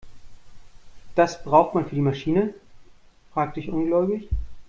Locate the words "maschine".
2.01-2.55